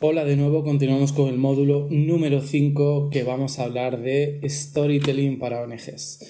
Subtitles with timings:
[0.00, 5.40] Hola de nuevo, continuamos con el módulo número 5 que vamos a hablar de storytelling
[5.40, 6.20] para ONGs.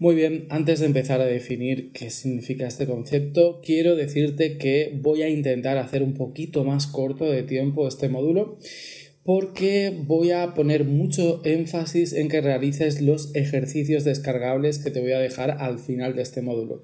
[0.00, 5.22] Muy bien, antes de empezar a definir qué significa este concepto, quiero decirte que voy
[5.22, 8.58] a intentar hacer un poquito más corto de tiempo este módulo
[9.24, 15.12] porque voy a poner mucho énfasis en que realices los ejercicios descargables que te voy
[15.12, 16.82] a dejar al final de este módulo.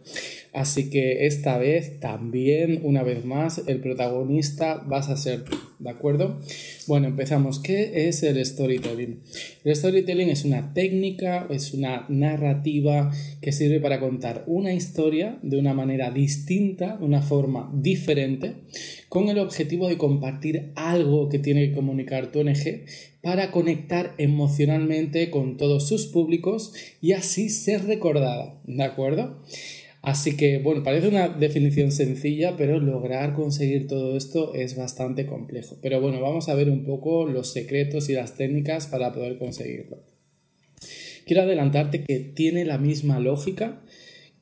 [0.59, 5.88] Así que esta vez también, una vez más, el protagonista vas a ser tú, ¿de
[5.88, 6.41] acuerdo?
[6.88, 7.61] Bueno, empezamos.
[7.61, 9.20] ¿Qué es el storytelling?
[9.62, 15.60] El storytelling es una técnica, es una narrativa que sirve para contar una historia de
[15.60, 18.54] una manera distinta, de una forma diferente,
[19.09, 22.84] con el objetivo de compartir algo que tiene que comunicar tu ONG
[23.23, 29.40] para conectar emocionalmente con todos sus públicos y así ser recordada, ¿de acuerdo?
[30.08, 35.76] Así que, bueno, parece una definición sencilla, pero lograr conseguir todo esto es bastante complejo.
[35.82, 39.98] Pero bueno, vamos a ver un poco los secretos y las técnicas para poder conseguirlo.
[41.26, 43.82] Quiero adelantarte que tiene la misma lógica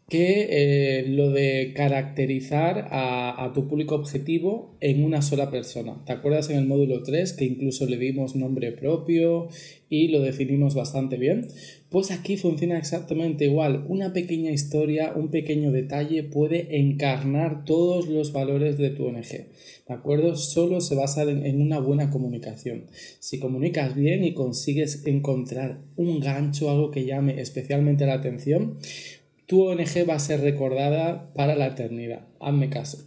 [0.09, 6.03] que eh, lo de caracterizar a, tu público objetivo en una sola persona.
[6.05, 9.49] ¿Te acuerdas en el módulo 3 que incluso le dimos nombre propio
[9.89, 11.49] y lo definimos bastante bien?
[11.91, 13.85] Pues aquí funciona exactamente igual.
[13.89, 19.29] Una pequeña historia, un pequeño detalle puede encarnar todos los valores de tu ONG.
[19.89, 20.37] ¿De acuerdo?
[20.37, 22.87] Solo se basa en una buena comunicación.
[23.21, 28.79] Si comunicas bien y consigues encontrar un gancho, algo que llame especialmente la atención,
[29.47, 32.29] tu ONG va a ser recordada para la eternidad.
[32.41, 32.99] Hazme caso.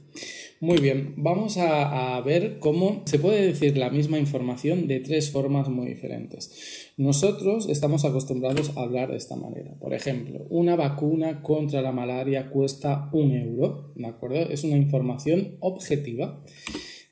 [0.62, 5.70] Muy bien, vamos a, ver cómo se puede decir la misma información de tres formas
[5.70, 6.92] muy diferentes.
[6.98, 9.74] Nosotros estamos acostumbrados a hablar de esta manera.
[9.80, 14.50] Por ejemplo, una vacuna contra la malaria cuesta un euro, ¿de acuerdo?
[14.50, 16.44] Es una información objetiva,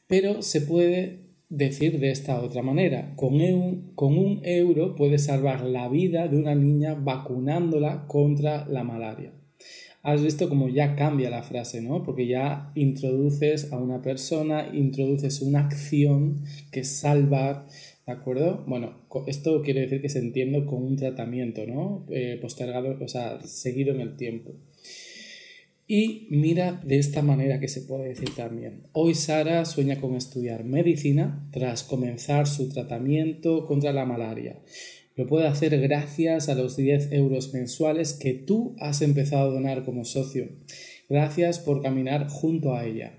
[0.08, 3.14] pero se puede decir de esta otra manera.
[3.16, 8.84] Con un, con un euro puedes salvar la vida de una niña vacunándola contra la
[8.84, 9.34] malaria.
[10.04, 12.04] Has visto cómo ya cambia la frase, ¿no?
[12.04, 17.66] Porque ya introduces a una persona, introduces una acción que es salvar,
[18.06, 18.64] ¿de acuerdo?
[18.68, 22.06] Bueno, esto quiere decir que se entiende con un tratamiento, ¿no?
[22.10, 24.54] Eh, postergado, o sea, seguido en el tiempo.
[25.90, 28.88] Y mira de esta manera que se puede decir también.
[28.92, 34.62] Hoy Sara sueña con estudiar medicina tras comenzar su tratamiento contra la malaria.
[35.16, 39.86] Lo puede hacer gracias a los 10 euros mensuales que tú has empezado a donar
[39.86, 40.50] como socio.
[41.08, 43.18] Gracias por caminar junto a ella.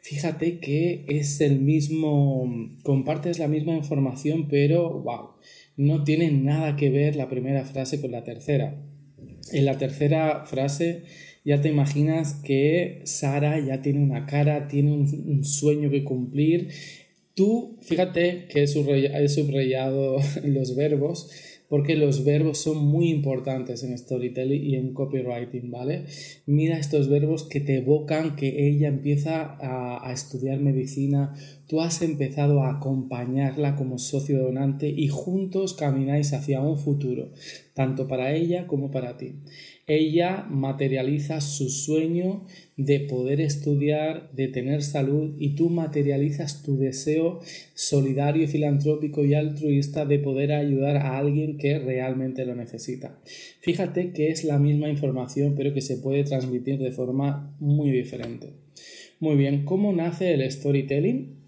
[0.00, 5.30] Fíjate que es el mismo, compartes la misma información, pero wow,
[5.76, 8.80] no tiene nada que ver la primera frase con la tercera.
[9.50, 11.02] En la tercera frase
[11.46, 16.70] ya te imaginas que Sara ya tiene una cara, tiene un, sueño que cumplir.
[17.34, 21.30] Tú, fíjate que he subrayado los verbos,
[21.68, 26.06] porque los verbos son muy importantes en storytelling y en copywriting, ¿vale?
[26.46, 31.32] Mira estos verbos que te evocan que ella empieza a, a, estudiar medicina,
[31.66, 37.30] tú has empezado a acompañarla como socio donante y juntos camináis hacia un futuro,
[37.74, 39.34] tanto para ella como para ti
[39.86, 42.44] ella materializa su sueño
[42.76, 47.40] de poder estudiar, de tener salud y tú materializas tu deseo
[47.74, 53.20] solidario, filantrópico y altruista de poder ayudar a alguien que realmente lo necesita.
[53.60, 58.54] Fíjate que es la misma información pero que se puede transmitir de forma muy diferente.
[59.20, 61.45] Muy bien, ¿cómo nace el storytelling?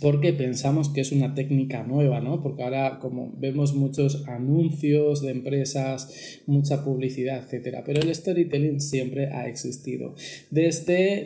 [0.00, 2.40] Porque pensamos que es una técnica nueva, ¿no?
[2.40, 9.32] Porque ahora como vemos muchos anuncios de empresas, mucha publicidad, etcétera, pero el storytelling siempre
[9.32, 10.14] ha existido.
[10.50, 11.22] Desde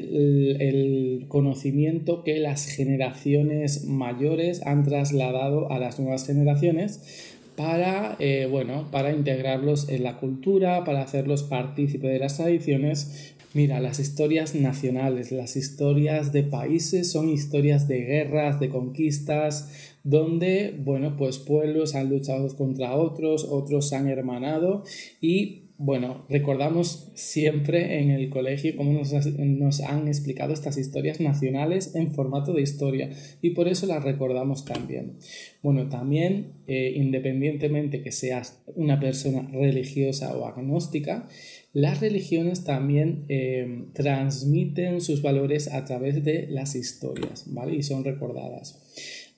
[0.69, 7.30] el conocimiento que las generaciones mayores han trasladado a las nuevas generaciones
[7.61, 13.81] para, eh, bueno, para integrarlos en la cultura, para hacerlos partícipe de las tradiciones, Mira,
[13.81, 21.17] las historias nacionales, las historias de países son historias de guerras, de conquistas, donde, bueno,
[21.17, 24.85] pues pueblos han luchado contra otros, otros se han hermanado
[25.21, 31.95] y, bueno, recordamos siempre en el colegio cómo nos, nos han explicado estas historias nacionales
[31.95, 33.09] en formato de historia
[33.41, 35.17] y por eso las recordamos también.
[35.63, 41.27] Bueno, también, eh, independientemente que seas una persona religiosa o agnóstica,
[41.73, 47.77] las religiones también eh, transmiten sus valores a través de las historias, ¿vale?
[47.77, 48.80] Y son recordadas.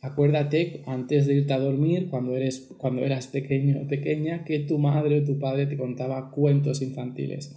[0.02, 4.78] Acuérdate antes de irte a dormir, cuando, eres, cuando eras pequeño o pequeña, que tu
[4.78, 7.54] madre o tu padre te contaba cuentos infantiles.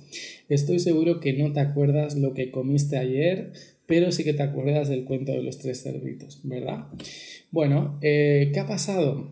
[0.47, 3.51] Estoy seguro que no te acuerdas lo que comiste ayer,
[3.87, 6.85] pero sí que te acuerdas del cuento de los tres cerditos, ¿verdad?
[7.49, 9.31] Bueno, eh, ¿qué ha pasado?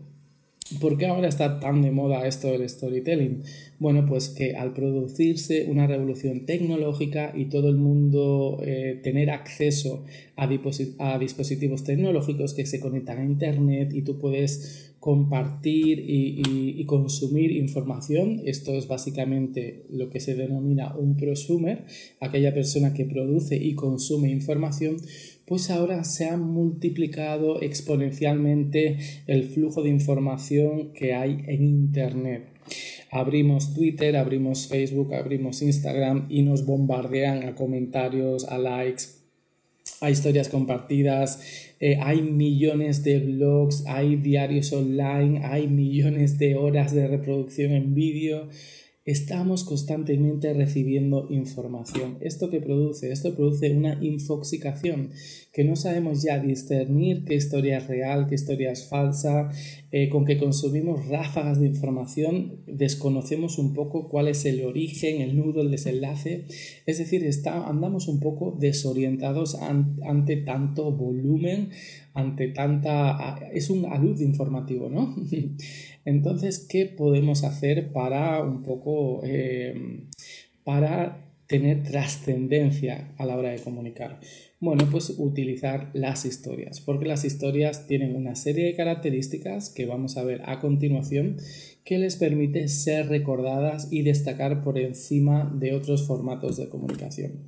[0.80, 3.42] ¿Por qué ahora está tan de moda esto del storytelling?
[3.78, 10.04] Bueno, pues que al producirse una revolución tecnológica y todo el mundo eh, tener acceso
[10.36, 17.52] a, a, dispositivos tecnológicos que se conectan a Internet y tú puedes compartir y, consumir
[17.52, 18.40] información.
[18.46, 21.84] Esto es básicamente lo que se denomina un prosumer,
[22.20, 24.96] aquella persona que produce y consume información,
[25.46, 32.48] pues ahora se ha multiplicado exponencialmente el flujo de información que hay en Internet.
[33.10, 39.04] Abrimos Twitter, abrimos Facebook, abrimos Instagram y nos bombardean a comentarios, a likes,
[40.00, 46.92] a historias compartidas, eh, hay millones de blogs, hay diarios online, hay millones de horas
[46.94, 48.48] de reproducción en vídeo.
[49.04, 52.16] Estamos constantemente recibiendo información.
[52.22, 53.12] ¿Esto que produce?
[53.12, 55.10] Esto produce una infoxicación,
[55.52, 59.50] que no sabemos ya discernir qué historia es real, qué historia es falsa,
[59.92, 65.36] eh, con que consumimos ráfagas de información, desconocemos un poco cuál es el origen, el
[65.36, 66.46] nudo, el desenlace.
[66.86, 71.68] Es decir, está, andamos un poco desorientados ante tanto volumen,
[72.14, 73.50] ante tanta...
[73.52, 75.14] es un alud informativo, ¿no?
[76.04, 79.20] Entonces, ¿qué podemos hacer para un poco...
[79.24, 80.08] Eh,
[80.64, 84.18] para tener trascendencia a la hora de comunicar?
[84.60, 90.16] Bueno, pues utilizar las historias, porque las historias tienen una serie de características que vamos
[90.16, 91.36] a ver a continuación
[91.84, 97.44] que les permite ser recordadas y destacar por encima de otros formatos de comunicación.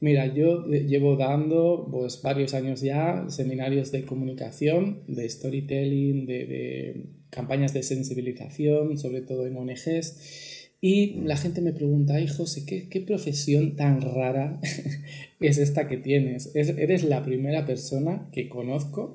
[0.00, 7.74] Mira, yo llevo dando pues varios años ya seminarios de comunicación, de storytelling, de campañas
[7.74, 13.76] de sensibilización, sobre todo en ONGs y la gente me pregunta, ay José, ¿qué, profesión
[13.76, 14.60] tan rara
[15.40, 16.54] es esta que tienes?
[16.54, 19.14] eres la primera persona que conozco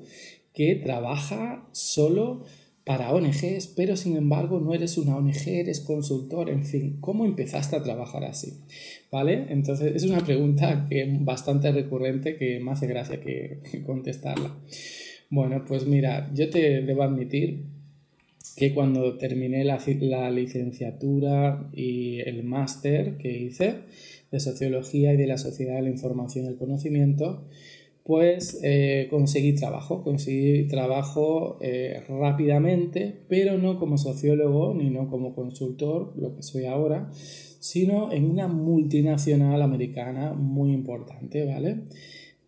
[0.52, 2.44] que trabaja solo
[2.84, 7.76] para ONGs, pero sin embargo no eres una ONG, eres consultor, en fin, ¿cómo empezaste
[7.76, 8.58] a trabajar así?
[9.12, 9.46] ¿Vale?
[9.50, 14.58] Entonces es una pregunta que bastante recurrente que me hace gracia que contestarla.
[15.30, 17.64] Bueno, pues mira, yo te debo admitir
[18.56, 23.74] que cuando terminé la, la licenciatura y el máster que hice
[24.30, 27.44] de Sociología y de la Sociedad de la Información y el Conocimiento,
[28.04, 35.34] pues eh, conseguí trabajo, conseguí trabajo eh, rápidamente, pero no como sociólogo ni no como
[35.34, 41.82] consultor, lo que soy ahora, sino en una multinacional americana muy importante, ¿vale?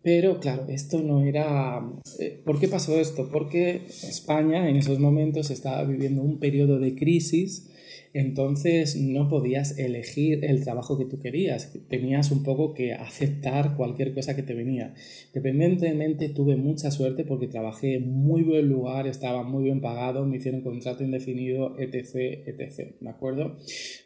[0.05, 1.83] Pero claro, esto no era...
[2.19, 3.27] Eh, ¿Por qué pasó esto?
[3.31, 7.71] Porque España en esos momentos estaba viviendo un periodo de crisis,
[8.13, 14.13] entonces no podías elegir el trabajo que tú querías, tenías un poco que aceptar cualquier
[14.13, 14.93] cosa que te venía.
[15.33, 20.37] Independientemente tuve mucha suerte porque trabajé en muy buen lugar, estaba muy bien pagado, me
[20.37, 23.57] hicieron contrato indefinido, etc., etc., ¿de acuerdo?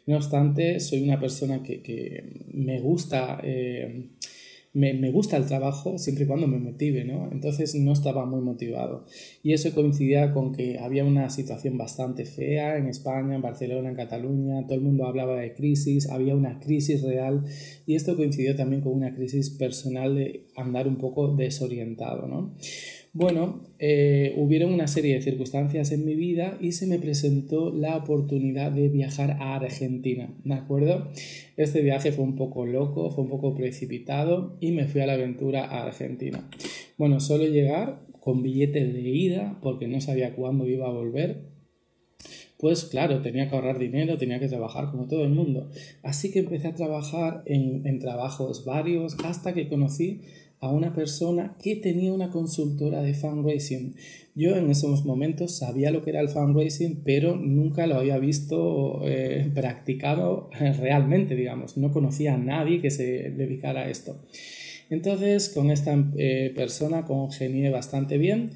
[0.06, 2.24] No obstante, soy una persona que, que
[2.54, 3.38] me gusta...
[3.44, 4.06] Eh,
[4.72, 7.28] me, me, gusta el trabajo siempre y cuando me motive, ¿no?
[7.32, 9.04] Entonces no estaba muy motivado.
[9.42, 13.96] Y eso coincidía con que había una situación bastante fea en España, en Barcelona, en
[13.96, 17.44] Cataluña, todo el mundo hablaba de crisis, había una crisis real
[17.84, 22.54] y esto coincidió también con una crisis personal de andar un poco desorientado, ¿no?
[23.12, 27.96] Bueno, eh, hubieron una serie de circunstancias en mi vida y se me presentó la
[27.96, 31.08] oportunidad de viajar a Argentina, ¿de acuerdo?
[31.56, 35.14] Este viaje fue un poco loco, fue un poco precipitado y me fui a la
[35.14, 36.48] aventura a Argentina.
[36.98, 41.50] Bueno, solo llegar con billete de ida porque no sabía cuándo iba a volver.
[42.58, 45.68] Pues claro, tenía que ahorrar dinero, tenía que trabajar como todo el mundo.
[46.04, 50.20] Así que empecé a trabajar en, en trabajos varios hasta que conocí
[50.60, 53.94] a una persona que tenía una consultora de fundraising.
[54.34, 59.00] Yo en esos momentos sabía lo que era el fundraising, pero nunca lo había visto
[59.04, 61.78] eh, practicado realmente, digamos.
[61.78, 64.20] No conocía a nadie que se dedicara a esto.
[64.90, 68.50] Entonces, con esta eh, persona congenié bastante bien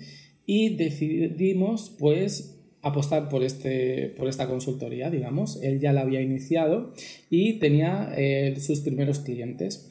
[0.46, 5.58] y decidimos, pues, apostar por, este, por esta consultoría, digamos.
[5.62, 6.92] Él ya la había iniciado
[7.30, 9.90] y tenía eh, sus primeros clientes.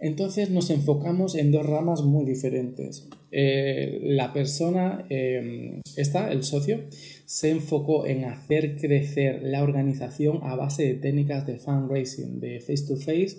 [0.00, 3.08] Entonces nos enfocamos en dos ramas muy diferentes.
[3.30, 6.80] Eh, la persona, eh, esta, el socio,
[7.26, 12.86] se enfocó en hacer crecer la organización a base de técnicas de fundraising, de face
[12.86, 13.38] to face.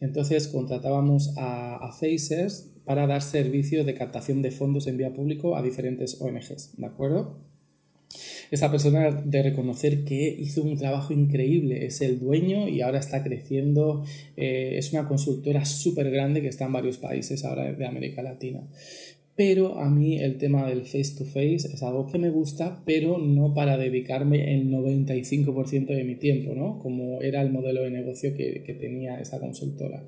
[0.00, 5.56] Entonces contratábamos a, a Facers para dar servicio de captación de fondos en vía público
[5.56, 7.49] a diferentes ONGs, ¿de acuerdo?
[8.50, 13.22] Esta persona de reconocer que hizo un trabajo increíble, es el dueño y ahora está
[13.22, 14.04] creciendo,
[14.36, 18.66] eh, es una consultora súper grande que está en varios países ahora de América Latina.
[19.36, 23.16] Pero a mí el tema del face to face es algo que me gusta, pero
[23.16, 26.78] no para dedicarme el 95% de mi tiempo, ¿no?
[26.78, 30.04] Como era el modelo de negocio que, que tenía esa consultora.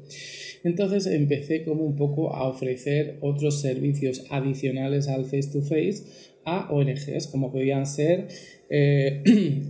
[0.64, 6.04] Entonces empecé como un poco a ofrecer otros servicios adicionales al face to face
[6.44, 8.28] a ONGs, como podían ser
[8.74, 9.22] eh,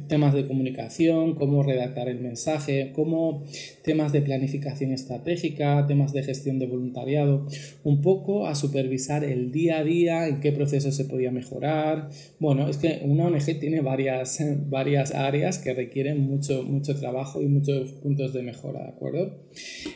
[0.09, 3.45] temas de comunicación, cómo redactar el mensaje, como
[3.83, 7.47] temas de planificación estratégica, temas de gestión de voluntariado,
[7.83, 12.11] un poco a supervisar el día a día, en qué proceso se podía mejorar.
[12.39, 14.39] Bueno, es que una ONG tiene varias,
[14.71, 19.37] varias áreas que requieren mucho, mucho trabajo y muchos puntos de mejora, ¿de acuerdo?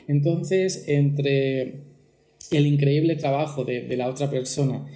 [0.08, 1.96] Entonces, entre
[2.50, 4.86] el increíble trabajo de, de la otra persona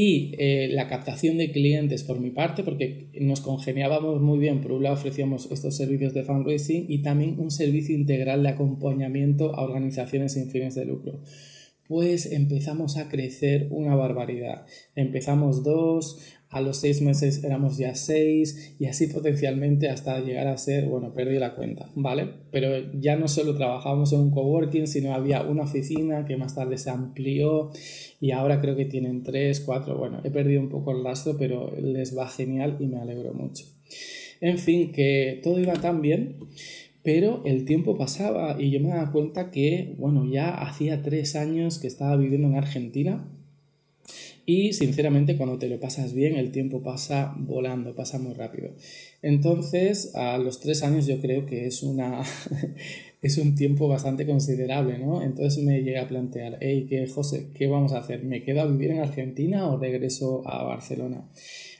[0.00, 4.60] y eh, la captación de clientes por mi parte, porque nos congeniábamos muy bien.
[4.60, 9.56] Por un lado ofrecíamos estos servicios de fundraising y también un servicio integral de acompañamiento
[9.56, 11.20] a organizaciones sin fines de lucro.
[11.88, 14.66] Pues empezamos a crecer una barbaridad.
[14.94, 16.18] Empezamos dos,
[16.50, 21.12] a los seis meses éramos ya seis y así potencialmente hasta llegar a ser, bueno,
[21.12, 22.26] perdí la cuenta, ¿vale?
[22.50, 26.78] Pero ya no solo trabajábamos en un coworking, sino había una oficina que más tarde
[26.78, 27.70] se amplió
[28.20, 31.72] y ahora creo que tienen tres, cuatro, bueno, he perdido un poco el rastro, pero
[31.80, 33.64] les va genial y me alegro mucho.
[34.40, 36.36] En fin, que todo iba tan bien,
[37.02, 41.78] pero el tiempo pasaba y yo me daba cuenta que, bueno, ya hacía tres años
[41.78, 43.28] que estaba viviendo en Argentina
[44.48, 48.70] y sinceramente cuando te lo pasas bien el tiempo pasa volando, pasa muy rápido.
[49.20, 52.22] Entonces a los tres años yo creo que es, una
[53.22, 55.22] es un tiempo bastante considerable, ¿no?
[55.22, 58.24] Entonces me llegué a plantear, hey, ¿qué, José, ¿qué vamos a hacer?
[58.24, 61.28] ¿Me quedo a vivir en Argentina o regreso a Barcelona?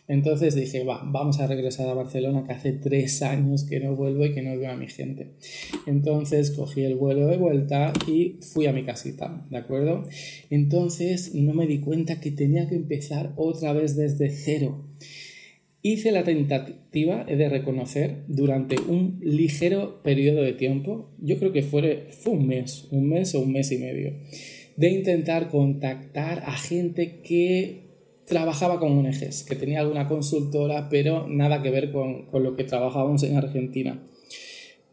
[0.08, 4.24] Entonces dije, va, vamos a regresar a Barcelona, que hace tres años que no vuelvo
[4.24, 5.34] y que no veo a mi gente.
[5.86, 10.08] Entonces cogí el vuelo de vuelta y fui a mi casita, ¿de acuerdo?
[10.48, 14.82] Entonces no me di cuenta que tenía que empezar otra vez desde cero.
[15.82, 22.08] Hice la tentativa de reconocer durante un ligero periodo de tiempo, yo creo que fue,
[22.10, 24.14] fue un mes, un mes o un mes y medio,
[24.76, 27.87] de intentar contactar a gente que
[28.28, 32.64] trabajaba con ONGs, que tenía alguna consultora, pero nada que ver con, con, lo que
[32.64, 34.02] trabajábamos en Argentina.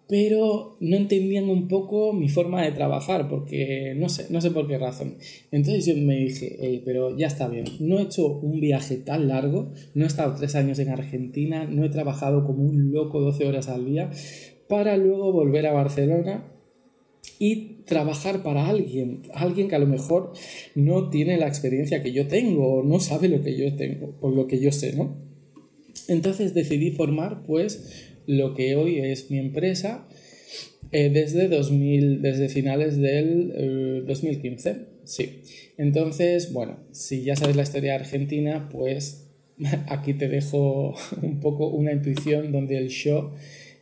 [0.08, 4.68] Pero no entendían un poco mi forma de trabajar, porque no sé, no sé por
[4.68, 5.16] qué razón.
[5.52, 9.72] Entonces yo me dije, pero ya está bien, no he hecho un viaje tan largo,
[9.96, 13.68] no he estado tres años en Argentina, no he trabajado como un loco 12 horas
[13.68, 14.12] al día,
[14.70, 16.52] para luego volver a Barcelona
[17.40, 20.34] y trabajar para alguien, alguien que a lo mejor
[20.74, 24.30] no tiene la experiencia que yo tengo o no sabe lo que yo tengo o
[24.30, 25.16] lo que yo sé, ¿no?
[26.08, 30.08] Entonces decidí formar pues lo que hoy es mi empresa
[30.92, 35.42] eh, desde 2000, desde finales del 2015, eh, sí.
[35.78, 39.28] Entonces, bueno, si ya sabes la historia Argentina, pues
[39.88, 43.32] aquí te dejo un poco una intuición donde el show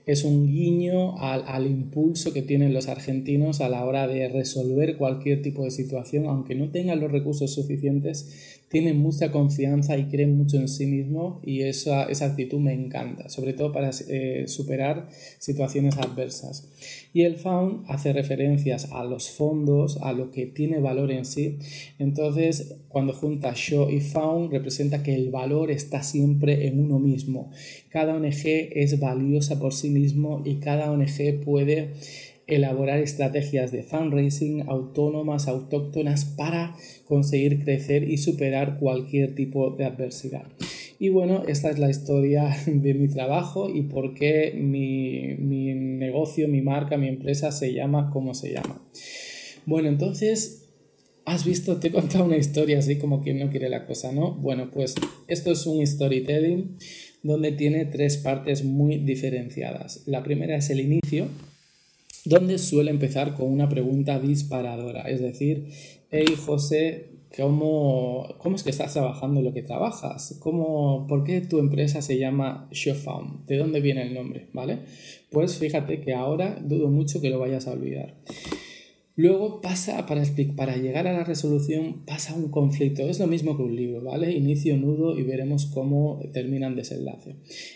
[0.06, 4.98] es un guiño al, al, impulso que tienen los argentinos a la hora de resolver
[4.98, 10.36] cualquier tipo de situación, aunque no tengan los recursos suficientes, tienen mucha confianza y creen
[10.36, 15.10] mucho en sí mismos y esa, esa actitud me encanta, sobre todo para eh, superar
[15.38, 16.72] situaciones adversas.
[17.13, 21.60] Y el Found hace referencias a los fondos, a lo que tiene valor en sí.
[22.00, 27.51] Entonces, cuando junta Show y Found, representa que el valor está siempre en uno mismo.
[27.89, 31.92] Cada ONG es valiosa por sí mismo y cada ONG puede
[32.48, 40.46] elaborar estrategias de fundraising autónomas, autóctonas para conseguir crecer y superar cualquier tipo de adversidad.
[41.00, 46.48] Y bueno, esta es la historia de mi trabajo y por qué mi, mi negocio,
[46.48, 48.82] mi marca, mi empresa se llama como se llama.
[49.66, 50.64] Bueno, entonces
[51.26, 54.34] Has visto, te he contado una historia así como quien no quiere la cosa, ¿no?
[54.34, 54.94] Bueno, pues
[55.28, 56.76] esto es un storytelling
[57.24, 60.04] donde tiene tres partes muy diferenciadas.
[60.06, 61.30] La primera es el inicio,
[62.25, 65.68] donde suele empezar con una pregunta disparadora, es decir,
[66.10, 70.38] hey José, ¿cómo, cómo es que estás trabajando lo que trabajas?
[70.39, 73.46] ¿Cómo, ¿Por qué tu empresa se llama ShowFound?
[73.46, 74.48] ¿De dónde viene el nombre?
[74.53, 74.80] ¿Vale?
[75.32, 78.15] Pues fíjate que ahora dudo mucho que lo vayas a olvidar.
[79.15, 80.24] Luego pasa, para,
[80.55, 83.03] para llegar a la resolución, pasa un conflicto.
[83.03, 84.32] Es lo mismo que un libro, ¿vale?
[84.32, 87.36] Inicio, nudo y veremos cómo terminan desenlace.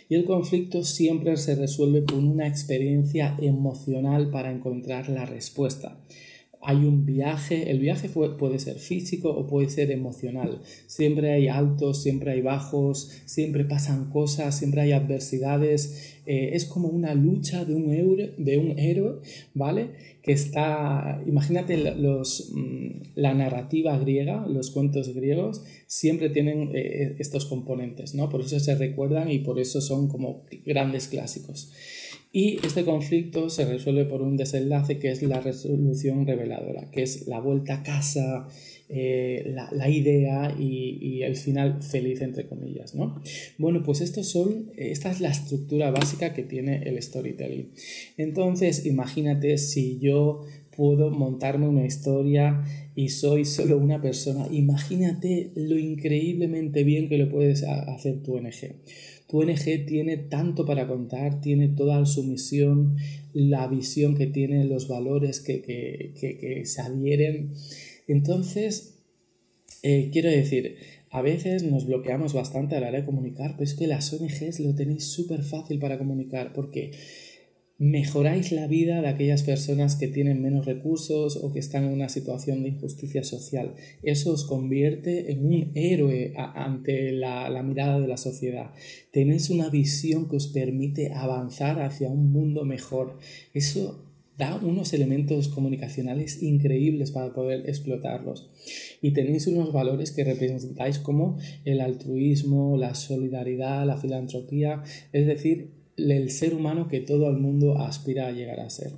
[0.10, 6.00] Y el conflicto siempre se resuelve con una experiencia emocional para encontrar la respuesta.
[6.62, 10.62] Hay un viaje, el viaje puede ser físico o puede ser emocional.
[10.88, 16.18] Siempre hay altos, siempre hay bajos, siempre pasan cosas, siempre hay adversidades.
[16.26, 19.20] Eh, es como una lucha de un, héroe, de un héroe,
[19.54, 19.92] ¿vale?
[20.22, 27.46] Que está, imagínate los, mm, la narrativa griega, los cuentos griegos, siempre tienen eh, estos
[27.46, 28.30] componentes, ¿no?
[28.30, 31.72] Por eso se recuerdan y por eso son como grandes clásicos.
[32.38, 37.26] Y este conflicto se resuelve por un desenlace que es la resolución reveladora, que es
[37.26, 38.48] la vuelta a casa,
[38.90, 42.94] eh, la, idea y, el final feliz, entre comillas.
[42.94, 43.20] ¿no?
[43.58, 47.72] Bueno, pues estos son, esta es la estructura básica que tiene el storytelling.
[48.18, 50.44] Entonces, imagínate si yo
[50.76, 52.64] puedo montarme una historia
[52.94, 58.76] y soy solo una persona, imagínate lo increíblemente bien que lo puedes hacer tu ONG.
[59.28, 62.96] Tu ONG tiene tanto para contar, tiene toda su misión,
[63.34, 67.52] la visión que tiene, los valores que, se adhieren.
[68.08, 69.00] Entonces,
[69.84, 70.78] eh, quiero decir,
[71.10, 74.60] a veces nos bloqueamos bastante a la hora de comunicar, pero es que las ONGs
[74.62, 76.92] lo tenéis súper fácil para comunicar, porque
[77.80, 82.10] mejoráis la vida de aquellas personas que tienen menos recursos o que están en una
[82.10, 83.76] situación de injusticia social.
[84.02, 88.72] Eso os convierte en un héroe ante la, la, mirada de la sociedad.
[89.12, 93.20] Tenéis una visión que os permite avanzar hacia un mundo mejor.
[93.54, 94.04] Eso
[94.38, 98.50] da unos elementos comunicacionales increíbles para poder explotarlos.
[99.02, 105.77] Y tenéis unos valores que representáis como el altruismo, la solidaridad, la filantropía, es decir,
[105.98, 108.92] el ser humano que todo el mundo aspira a llegar a ser.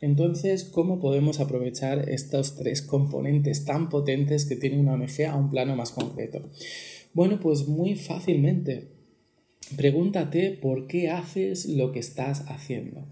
[0.00, 5.48] Entonces, ¿cómo podemos aprovechar estos tres componentes tan potentes que tiene una ONG a un
[5.50, 6.50] plano más concreto?
[7.14, 8.88] Bueno, pues muy fácilmente.
[9.76, 13.06] Pregúntate por qué haces lo que estás haciendo.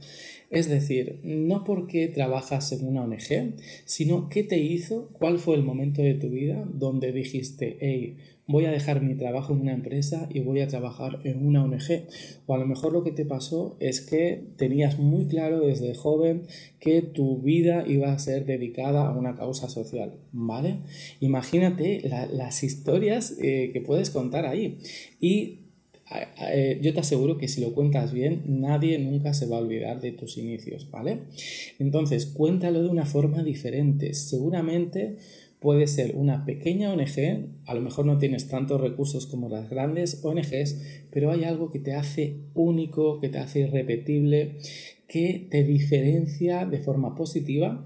[0.51, 3.55] Es decir, no por qué trabajas en una ONG,
[3.85, 8.17] sino qué te hizo, cuál fue el momento de tu vida donde dijiste, hey,
[8.49, 12.07] voy a dejar mi trabajo en una empresa y voy a trabajar en una ONG.
[12.47, 16.47] O a lo mejor lo que te pasó es que tenías muy claro desde joven
[16.81, 20.79] que tu vida iba a ser dedicada a una causa social, ¿vale?
[21.21, 24.79] Imagínate las historias eh, que puedes contar ahí.
[25.21, 25.68] Y
[26.81, 30.13] yo te aseguro que si lo cuentas bien, nadie nunca se va a olvidar de
[30.13, 31.21] tus inicios, ¿vale?
[31.79, 34.15] Entonces, cuéntalo de una forma diferente.
[34.15, 35.17] Seguramente
[35.61, 40.21] puede ser una pequeña ONG, a lo mejor no tienes tantos recursos como las grandes
[40.23, 40.81] ONGs,
[41.11, 44.57] pero hay algo que te hace único, que te hace irrepetible,
[45.09, 47.85] que te diferencia de forma positiva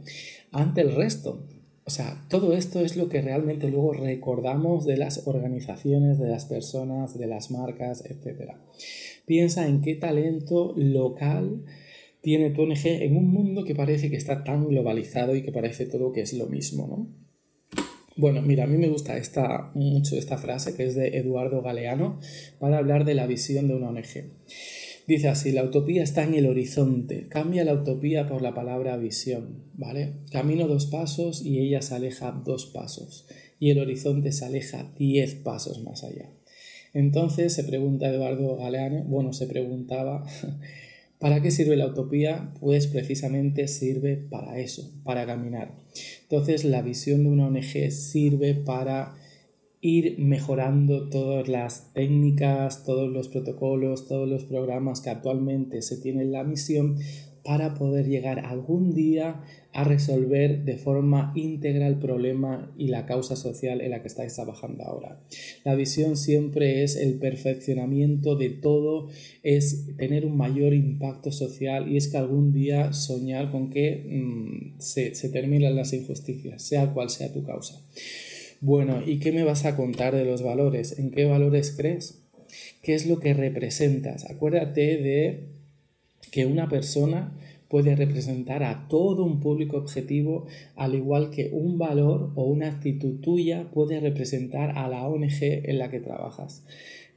[0.51, 1.47] ante el resto.
[1.85, 6.47] O sea, todo esto es lo que realmente luego recordamos de las organizaciones, de las
[6.47, 8.53] personas, de las marcas, etc.
[9.27, 11.65] Piensa en qué talento local
[12.21, 15.87] tiene tu ONG en un mundo que parece que está tan globalizado y que parece
[15.87, 17.23] todo que es lo mismo, ¿no?
[18.15, 22.21] Bueno, mira, a mí me gusta esta, mucho esta frase que es de Eduardo Galeano
[22.59, 24.31] para hablar de la visión de una ONG.
[25.07, 27.27] Dice así, la utopía está en el horizonte.
[27.29, 30.13] Cambia la utopía por la palabra visión, ¿vale?
[30.31, 33.27] Camino dos pasos y ella se aleja dos pasos
[33.59, 36.31] y el horizonte se aleja diez pasos más allá.
[36.95, 40.25] Entonces se pregunta Eduardo Galeano, bueno, se preguntaba,
[41.19, 42.53] ¿para qué sirve la utopía?
[42.61, 45.73] Pues precisamente sirve para eso, para caminar.
[46.23, 49.15] Entonces la visión de una ONG sirve para
[49.83, 56.29] ir mejorando todas las técnicas, todos los protocolos, todos los programas que actualmente se tienen
[56.29, 56.99] en la misión
[57.45, 59.43] para poder llegar algún día
[59.73, 64.35] a resolver de forma íntegra el problema y la causa social en la que estáis
[64.35, 65.21] trabajando ahora.
[65.65, 69.09] La visión siempre es el perfeccionamiento de todo,
[69.43, 74.81] es tener un mayor impacto social y es que algún día soñar con que mm,
[74.81, 77.83] se, se terminan las injusticias, sea cual sea tu causa.
[78.63, 80.97] Bueno, ¿y qué me vas a contar de los valores?
[80.97, 82.23] ¿En qué valores crees?
[82.81, 84.31] ¿Qué es lo que representas?
[84.31, 85.49] Acuérdate de
[86.31, 87.33] que una persona
[87.67, 90.47] puede representar a todo un público objetivo,
[90.77, 95.79] al igual que un valor o una actitud tuya puede representar a la ONG en
[95.79, 96.65] la que trabajas.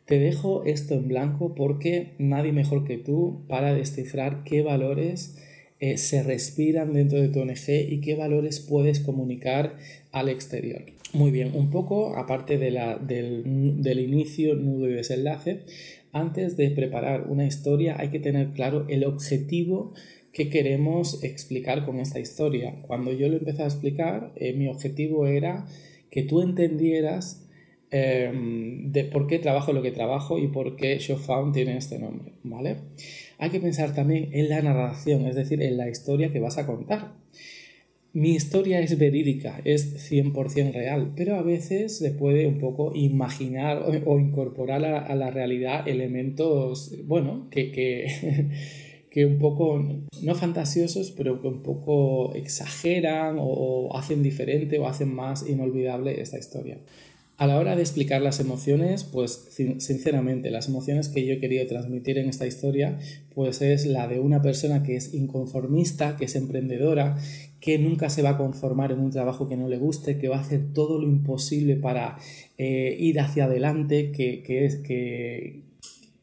[0.05, 5.37] Te dejo esto en blanco porque nadie mejor que tú para descifrar qué valores
[5.79, 9.77] eh, se respiran dentro de tu ONG y qué valores puedes comunicar
[10.11, 10.94] al exterior.
[11.15, 15.61] Muy bien, un poco aparte de la, del, del inicio, nudo y desenlace,
[16.11, 19.93] antes de preparar una historia hay que tener claro el objetivo
[20.33, 22.81] que queremos explicar con esta historia.
[22.81, 25.65] Cuando yo lo empecé a explicar, eh, mi objetivo era
[26.11, 27.47] que tú entendieras
[27.91, 32.33] em, de por qué trabajo lo que trabajo y por qué Showfound tiene este nombre,
[32.43, 32.75] ¿vale?
[33.37, 36.67] Hay que pensar también en la narración, es decir, en la historia que vas a
[36.67, 37.13] contar.
[38.15, 43.83] Mi historia es verídica, es 100% real, pero a veces se puede un poco imaginar
[44.05, 47.73] o, incorporar a, la realidad elementos, bueno, que,
[49.11, 49.85] que, un poco,
[50.21, 56.39] no fantasiosos, pero que un poco exageran o hacen diferente o hacen más inolvidable esta
[56.39, 56.79] historia.
[57.37, 61.67] A la hora de explicar las emociones, pues sinceramente, las emociones que yo he querido
[61.67, 62.97] transmitir en esta historia,
[63.33, 67.17] pues es la de una persona que es inconformista, que es emprendedora,
[67.59, 70.37] que nunca se va a conformar en un trabajo que no le guste, que va
[70.37, 72.17] a hacer todo lo imposible para
[72.57, 75.64] eh, ir hacia adelante, que, que, es, que,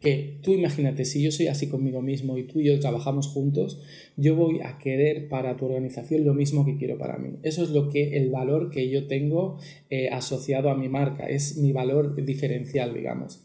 [0.03, 3.81] que tú imagínate, si yo soy así conmigo mismo y tú y yo trabajamos juntos,
[4.17, 7.37] yo voy a querer para tu organización lo mismo que quiero para mí.
[7.43, 9.59] Eso es lo que el valor que yo tengo
[9.91, 13.45] eh, asociado a mi marca, es mi valor diferencial, digamos.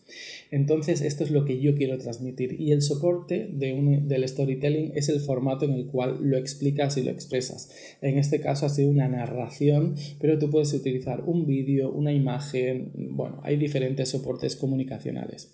[0.49, 2.59] Entonces, esto es lo que yo quiero transmitir.
[2.59, 6.97] Y el soporte de un, del storytelling es el formato en el cual lo explicas
[6.97, 7.69] y lo expresas.
[8.01, 12.91] En este caso ha sido una narración, pero tú puedes utilizar un vídeo, una imagen,
[12.95, 15.51] bueno, hay diferentes soportes comunicacionales.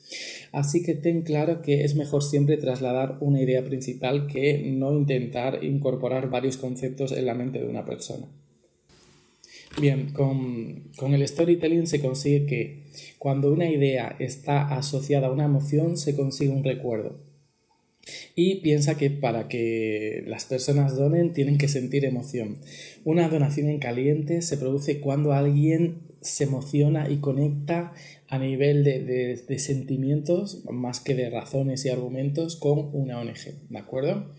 [0.52, 5.64] Así que ten claro que es mejor siempre trasladar una idea principal que no intentar
[5.64, 8.28] incorporar varios conceptos en la mente de una persona.
[9.80, 12.84] Bien, con, con, el storytelling se consigue que
[13.18, 17.20] cuando una idea está asociada a una emoción, se consigue un recuerdo.
[18.36, 22.58] Y piensa que para que las personas donen tienen que sentir emoción.
[23.04, 27.94] Una donación en caliente se produce cuando alguien se emociona y conecta
[28.28, 29.04] a nivel de,
[29.48, 33.70] de, sentimientos más que de razones y argumentos con una ONG.
[33.70, 34.34] ¿De acuerdo?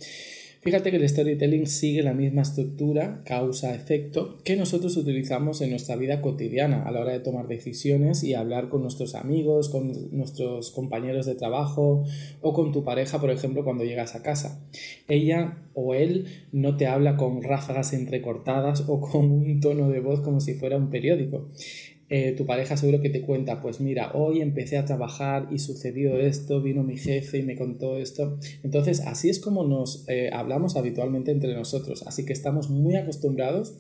[0.65, 6.23] Fíjate que el storytelling sigue la misma estructura, causa-efecto, que nosotros utilizamos en nuestra vida
[6.23, 11.27] cotidiana a la hora de tomar decisiones y hablar con nuestros amigos, con nuestros compañeros
[11.27, 12.05] de trabajo
[12.41, 14.65] o con tu pareja, por ejemplo, cuando llegas a casa.
[15.07, 20.23] Ella o él no te habla con ráfagas entrecortadas o con un tono de voz
[20.23, 21.51] como si fuera un periódico.
[22.11, 26.19] Eh, tu pareja seguro que te cuenta, pues mira, hoy empecé a trabajar y sucedió
[26.19, 28.37] esto, vino mi jefe y me contó esto.
[28.63, 32.03] Entonces, así es como nos eh, hablamos habitualmente entre nosotros.
[32.07, 33.75] Así que estamos muy acostumbrados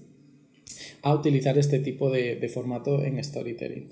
[1.03, 3.89] a utilizar este tipo de, de, formato en storytelling.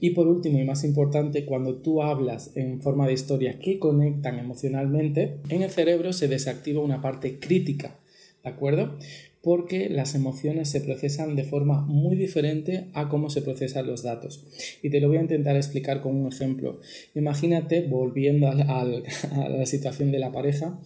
[0.00, 4.38] Y por último y más importante, cuando tú hablas en forma de historia que conectan
[4.38, 7.98] emocionalmente, en el cerebro se desactiva una parte crítica,
[8.42, 8.96] ¿de acuerdo?
[9.44, 14.42] Porque las emociones se procesan de forma muy diferente a cómo se procesan los datos.
[14.82, 16.80] Y te lo voy a intentar explicar con un ejemplo.
[17.14, 20.80] Imagínate, volviendo a la situación de la pareja,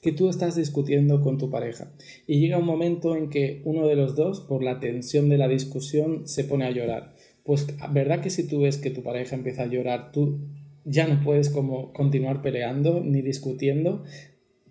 [0.00, 1.90] que tú estás discutiendo con tu pareja
[2.28, 5.48] y llega un momento en que uno de los dos, por la tensión de la
[5.48, 7.14] discusión, se pone a llorar.
[7.42, 10.38] Pues verdad que si tú ves que tu pareja empieza a llorar, tú
[10.84, 14.04] ya no puedes como continuar peleando ni discutiendo,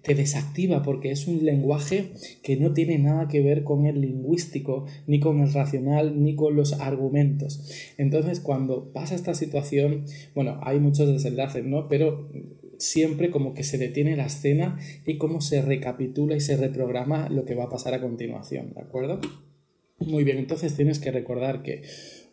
[0.04, 2.12] te desactiva porque es un lenguaje
[2.44, 6.56] que no tiene nada que ver con el lingüístico, ni con el racional, ni con
[6.56, 7.94] los argumentos.
[7.98, 11.88] Entonces, cuando pasa esta situación, bueno, hay muchos desenlaces, ¿no?
[11.88, 12.30] Pero
[12.78, 17.46] siempre como que se detiene la escena y cómo se recapitula y se reprograma lo
[17.46, 19.22] que va a pasar a continuación, ¿de acuerdo?
[20.00, 21.84] Muy bien, entonces tienes que recordar que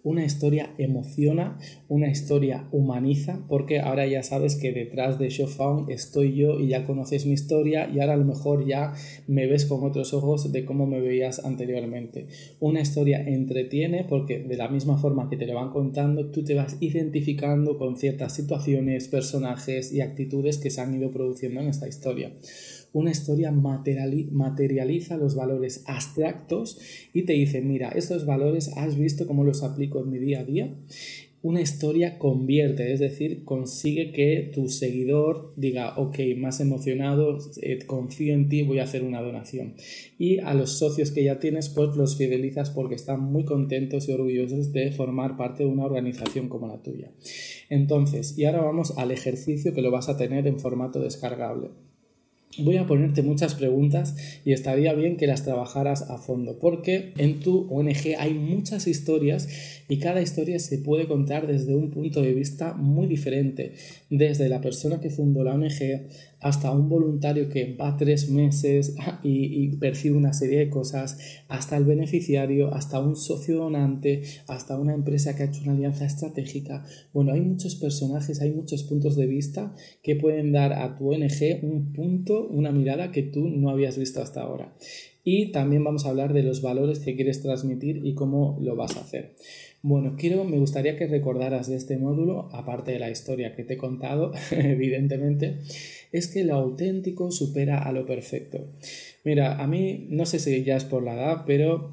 [0.02, 1.58] una historia emociona,
[1.88, 6.84] una historia humaniza, porque ahora ya sabes que detrás de Found estoy yo y ya
[6.84, 8.92] conoces mi historia y ahora a lo mejor ya
[9.26, 12.28] me ves con otros ojos de cómo me veías anteriormente.
[12.60, 16.54] Una historia entretiene porque de la misma forma que te lo van contando, tú te
[16.54, 21.88] vas identificando con ciertas situaciones, personajes y actitudes que se han ido produciendo en esta
[21.88, 22.32] historia.
[22.92, 26.78] Una historia materializa los valores abstractos
[27.12, 30.44] y te dice, mira, estos valores has visto cómo los aplico en mi día a
[30.44, 30.74] día.
[31.42, 38.34] Una historia convierte, es decir, consigue que tu seguidor diga, ok, más emocionado, eh, confío
[38.34, 39.74] en ti, voy a hacer una donación.
[40.18, 44.12] Y a los socios que ya tienes, pues los fidelizas porque están muy contentos y
[44.12, 47.10] orgullosos de formar parte de una organización como la tuya.
[47.70, 51.70] Entonces, y ahora vamos al ejercicio que lo vas a tener en formato descargable
[52.58, 57.40] voy a ponerte muchas preguntas y estaría bien que las trabajaras a fondo, porque en
[57.40, 59.48] tu ONG hay muchas historias
[59.88, 63.74] y cada historia se puede contar desde un punto de vista muy diferente,
[64.10, 66.06] desde la persona que fundó la ONG
[66.40, 71.84] hasta un voluntario que va tres meses y, percibe una serie de cosas, hasta el
[71.84, 76.84] beneficiario, hasta un socio donante, hasta una empresa que ha hecho una alianza estratégica.
[77.12, 81.60] Bueno, hay muchos personajes, hay muchos puntos de vista que pueden dar a tu ONG
[81.62, 84.74] un punto, una mirada que tú no habías visto hasta ahora.
[85.22, 88.96] Y también vamos a hablar de los valores que quieres transmitir y cómo lo vas
[88.96, 89.34] a hacer.
[89.82, 93.74] Bueno, quiero, me gustaría que recordaras de este módulo, aparte de la historia que te
[93.74, 95.56] he contado, evidentemente,
[96.12, 98.66] es que lo auténtico supera a lo perfecto.
[99.24, 101.92] Mira, a mí no sé si ya es por la edad, pero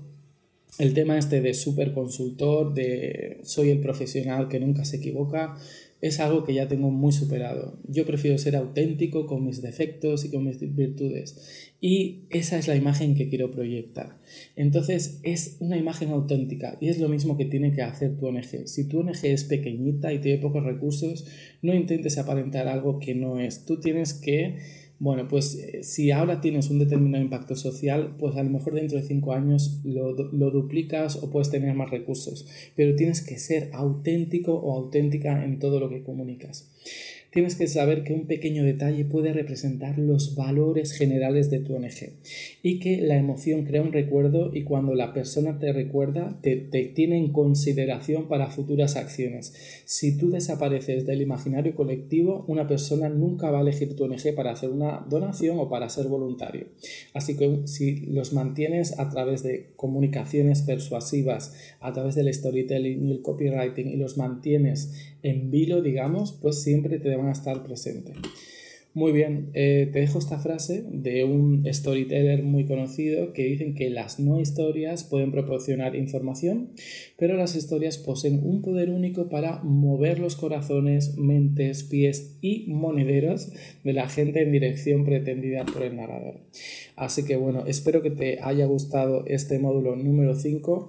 [0.80, 5.56] el tema este de super consultor, de soy el profesional que nunca se equivoca,
[6.08, 7.80] es algo que ya tengo muy superado.
[7.88, 11.72] Yo prefiero ser auténtico con mis defectos y con mis virtudes.
[11.80, 14.20] Y esa es la imagen que quiero proyectar.
[14.56, 18.68] Entonces es una imagen auténtica y es lo mismo que tiene que hacer tu ONG.
[18.68, 21.26] Si tu ONG es pequeñita y tiene pocos recursos,
[21.62, 23.66] no intentes aparentar algo que no es.
[23.66, 24.58] Tú tienes que
[25.00, 28.98] bueno, pues eh, si ahora tienes un determinado impacto social, pues a lo mejor dentro
[28.98, 33.70] de cinco años lo, lo, duplicas o puedes tener más recursos, pero tienes que ser
[33.74, 36.72] auténtico o auténtica en todo lo que comunicas.
[37.32, 42.14] Tienes que saber que un pequeño detalle puede representar los valores generales de tu ONG
[42.64, 47.18] y que la emoción crea un recuerdo y cuando la persona te recuerda te, tiene
[47.18, 49.54] en consideración para futuras acciones.
[49.86, 54.52] Si tú desapareces del imaginario colectivo, una persona nunca va a elegir tu ONG para
[54.52, 56.68] hacer una donación o para ser voluntario.
[57.14, 63.12] Así que si los mantienes a través de comunicaciones persuasivas, a través del storytelling y
[63.12, 68.16] el copywriting y los mantienes en vilo, digamos, pues siempre te van a estar presentes.
[68.98, 73.92] Muy bien, eh, te dejo esta frase de un storyteller muy conocido que dicen que
[73.92, 76.72] las no historias pueden proporcionar información,
[77.16, 83.52] pero las historias poseen un poder único para mover los corazones, mentes, pies y monederos
[83.84, 86.40] de la gente en dirección pretendida por el narrador.
[86.96, 90.86] Así que bueno, espero que te haya gustado este módulo número 5